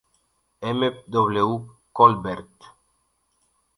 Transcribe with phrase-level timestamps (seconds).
[0.77, 0.81] M.
[1.09, 1.75] W.
[1.93, 2.59] Colbert.